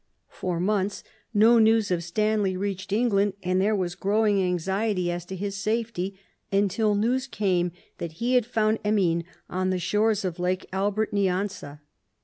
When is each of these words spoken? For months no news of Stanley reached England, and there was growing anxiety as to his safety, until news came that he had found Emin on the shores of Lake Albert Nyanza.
For 0.29 0.59
months 0.59 1.03
no 1.31 1.59
news 1.59 1.91
of 1.91 2.03
Stanley 2.03 2.57
reached 2.57 2.91
England, 2.91 3.33
and 3.43 3.61
there 3.61 3.75
was 3.75 3.93
growing 3.93 4.41
anxiety 4.41 5.11
as 5.11 5.25
to 5.25 5.35
his 5.35 5.55
safety, 5.55 6.19
until 6.51 6.95
news 6.95 7.27
came 7.27 7.71
that 7.99 8.13
he 8.13 8.33
had 8.33 8.47
found 8.47 8.79
Emin 8.83 9.25
on 9.47 9.69
the 9.69 9.77
shores 9.77 10.25
of 10.25 10.39
Lake 10.39 10.65
Albert 10.73 11.13
Nyanza. 11.13 11.81